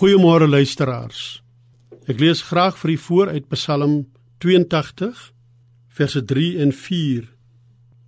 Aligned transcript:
Goeiemôre 0.00 0.46
luisteraars. 0.48 1.42
Ek 2.08 2.22
lees 2.22 2.40
graag 2.48 2.78
vir 2.80 2.90
u 2.94 2.96
voor 2.96 3.28
uit 3.36 3.50
Psalm 3.52 4.06
82 4.40 5.18
verse 5.92 6.22
3 6.24 6.46
en 6.64 6.72
4. 6.72 7.26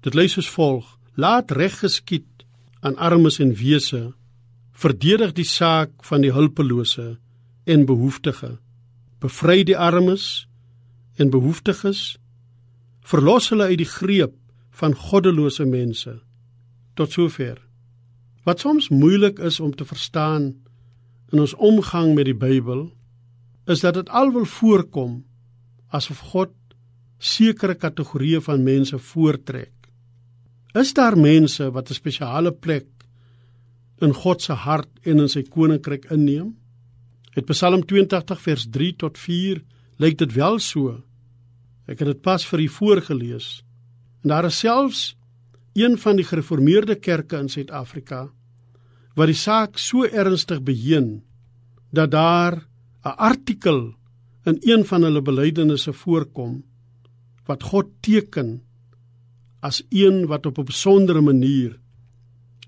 Dit 0.00 0.16
lees 0.16 0.32
soos 0.32 0.48
volg: 0.48 0.86
Laat 1.20 1.52
reg 1.52 1.76
geskied 1.82 2.46
aan 2.80 2.96
armes 2.96 3.36
en 3.44 3.52
wese. 3.52 4.14
Verdedig 4.72 5.36
die 5.36 5.44
saak 5.44 5.92
van 6.08 6.24
die 6.24 6.32
hulpelose 6.32 7.18
en 7.69 7.85
behoeftige. 7.85 8.54
Bevry 9.21 9.61
die 9.61 9.77
armes 9.77 10.49
en 11.21 11.29
behoeftiges. 11.29 12.17
Verlos 13.04 13.53
hulle 13.53 13.69
uit 13.69 13.83
die 13.85 13.93
greep 13.99 14.33
van 14.81 14.97
goddelose 14.97 15.69
mense. 15.69 16.23
Tot 16.97 17.12
sover. 17.12 17.61
Wat 18.48 18.65
soms 18.65 18.88
moeilik 18.88 19.45
is 19.45 19.61
om 19.61 19.77
te 19.77 19.84
verstaan 19.84 20.55
in 21.33 21.41
ons 21.41 21.55
omgang 21.56 22.12
met 22.14 22.28
die 22.28 22.37
Bybel 22.37 22.91
is 23.72 23.80
dat 23.80 23.96
dit 23.96 24.10
alwel 24.12 24.45
voorkom 24.45 25.22
asof 25.96 26.20
God 26.32 26.52
sekere 27.22 27.77
kategorieë 27.78 28.42
van 28.42 28.64
mense 28.66 28.98
voortrek. 28.98 29.72
Is 30.74 30.92
daar 30.96 31.16
mense 31.16 31.70
wat 31.70 31.91
'n 31.91 31.95
spesiale 31.95 32.52
plek 32.52 32.88
in 34.00 34.12
God 34.12 34.42
se 34.42 34.52
hart 34.52 34.91
en 35.02 35.20
in 35.20 35.28
sy 35.28 35.42
koninkryk 35.42 36.10
inneem? 36.10 36.56
Het 37.33 37.46
Psalm 37.46 37.84
82 37.86 38.41
vers 38.41 38.66
3 38.70 38.96
tot 38.96 39.19
4 39.19 39.62
lyk 39.98 40.19
dit 40.19 40.33
wel 40.33 40.58
so. 40.58 41.02
Ek 41.86 41.98
het 41.98 42.08
dit 42.08 42.20
pas 42.20 42.46
vir 42.46 42.60
u 42.60 42.69
voorgeles. 42.69 43.64
En 44.22 44.28
daar 44.28 44.44
is 44.44 44.58
selfs 44.58 45.16
een 45.74 45.98
van 45.98 46.16
die 46.16 46.24
gereformeerde 46.24 46.94
kerke 46.94 47.36
in 47.36 47.48
Suid-Afrika 47.48 48.30
wat 49.14 49.28
die 49.28 49.38
saak 49.38 49.78
so 49.78 50.04
ernstig 50.04 50.62
beheen 50.64 51.22
dat 51.90 52.10
daar 52.10 52.66
'n 53.04 53.16
artikel 53.18 53.94
in 54.44 54.58
een 54.60 54.84
van 54.84 55.02
hulle 55.02 55.22
belydenisse 55.22 55.92
voorkom 55.92 56.64
wat 57.46 57.62
God 57.62 57.86
teken 58.00 58.62
as 59.60 59.82
een 59.91 60.27
wat 60.27 60.46
op 60.46 60.58
'n 60.58 60.64
besondere 60.64 61.20
manier 61.20 61.78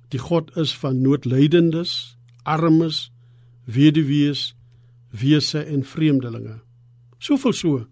die 0.09 0.21
God 0.23 0.57
is 0.57 0.75
van 0.79 1.01
noodlydendes, 1.03 2.17
armes, 2.43 3.11
weduwees, 3.65 4.55
wese 5.11 5.63
en 5.63 5.85
vreemdelinge. 5.85 6.61
Soveel 7.19 7.53
so 7.53 7.87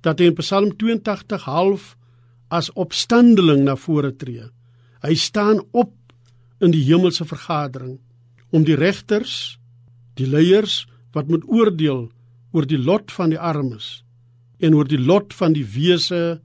dat 0.00 0.20
hy 0.20 0.30
in 0.30 0.36
Psalm 0.38 0.70
82 0.78 1.44
half 1.50 1.96
as 2.48 2.70
opstandeling 2.78 3.64
na 3.66 3.74
vore 3.76 4.12
tree. 4.14 4.44
Hy 5.02 5.14
staan 5.18 5.64
op 5.74 6.05
in 6.60 6.72
die 6.72 6.84
hemelse 6.86 7.26
vergadering 7.28 7.98
om 8.54 8.64
die 8.64 8.76
regters, 8.78 9.58
die 10.16 10.28
leiers 10.28 10.84
wat 11.12 11.28
moet 11.28 11.44
oordeel 11.48 12.06
oor 12.52 12.66
die 12.68 12.80
lot 12.80 13.12
van 13.12 13.32
die 13.34 13.40
armes 13.40 14.02
en 14.58 14.74
oor 14.74 14.88
die 14.88 15.00
lot 15.00 15.34
van 15.36 15.52
die 15.52 15.66
wese, 15.68 16.40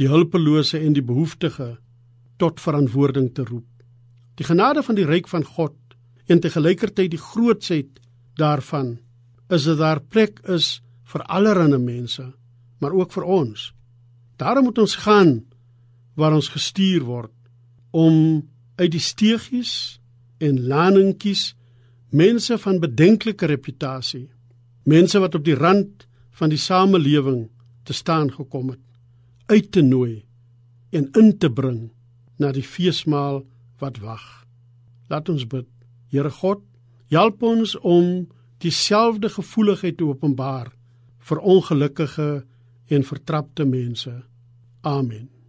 die 0.00 0.08
hulpelose 0.08 0.80
en 0.80 0.94
die 0.96 1.04
behoeftige 1.04 1.74
tot 2.40 2.60
verantwoording 2.60 3.28
te 3.36 3.44
roep. 3.44 3.66
Die 4.40 4.46
genade 4.48 4.82
van 4.82 4.96
die 4.96 5.04
ryk 5.04 5.28
van 5.28 5.44
God 5.44 5.76
en 6.30 6.40
te 6.40 6.48
gelykertyd 6.52 7.10
die 7.12 7.20
grootsheid 7.20 8.00
daarvan 8.40 8.96
is 9.52 9.66
dat 9.68 9.80
daar 9.82 10.00
plek 10.00 10.40
is 10.48 10.78
vir 11.10 11.26
allerlei 11.26 11.78
mense, 11.82 12.24
maar 12.80 12.94
ook 12.96 13.12
vir 13.12 13.26
ons. 13.26 13.72
Daarom 14.38 14.70
moet 14.70 14.78
ons 14.78 14.96
gaan 15.04 15.42
waar 16.16 16.32
ons 16.32 16.48
gestuur 16.48 17.04
word 17.04 17.34
om 17.90 18.46
uit 18.80 18.90
die 18.94 19.02
steegies 19.02 20.00
en 20.40 20.62
laningkies 20.70 21.50
mense 22.10 22.56
van 22.58 22.80
bedenklike 22.82 23.46
reputasie, 23.46 24.30
mense 24.88 25.20
wat 25.20 25.36
op 25.36 25.44
die 25.44 25.54
rand 25.54 26.06
van 26.40 26.50
die 26.50 26.58
samelewing 26.58 27.44
te 27.84 27.94
staan 27.94 28.32
gekom 28.32 28.72
het, 28.72 28.82
uit 29.52 29.70
te 29.72 29.82
nooi 29.84 30.24
en 30.96 31.10
in 31.18 31.32
te 31.38 31.50
bring 31.52 31.90
na 32.40 32.52
die 32.56 32.64
feesmaal 32.64 33.42
wat 33.82 34.00
wag. 34.02 34.24
Laat 35.10 35.28
ons 35.28 35.46
bid. 35.46 35.68
Here 36.10 36.30
God, 36.30 36.62
help 37.12 37.42
ons 37.42 37.76
om 37.78 38.28
dieselfde 38.62 39.30
gevoeligheid 39.32 39.98
te 39.98 40.06
openbaar 40.08 40.72
vir 41.30 41.44
ongelukkige 41.54 42.30
en 42.90 43.06
vertrapte 43.06 43.66
mense. 43.68 44.14
Amen. 44.82 45.39